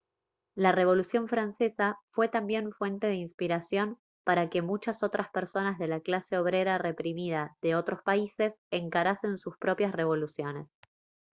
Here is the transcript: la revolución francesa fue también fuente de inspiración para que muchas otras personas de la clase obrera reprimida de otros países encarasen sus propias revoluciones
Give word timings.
la 0.55 0.71
revolución 0.71 1.27
francesa 1.27 1.99
fue 2.09 2.27
también 2.27 2.71
fuente 2.71 3.05
de 3.05 3.17
inspiración 3.17 3.99
para 4.25 4.49
que 4.49 4.63
muchas 4.63 5.03
otras 5.03 5.29
personas 5.29 5.77
de 5.77 5.85
la 5.85 5.99
clase 5.99 6.39
obrera 6.39 6.79
reprimida 6.79 7.55
de 7.61 7.75
otros 7.75 8.01
países 8.01 8.55
encarasen 8.71 9.37
sus 9.37 9.57
propias 9.59 9.91
revoluciones 9.91 10.69